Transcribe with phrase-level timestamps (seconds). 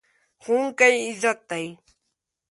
[0.43, 1.65] ښوونکی عزت دی.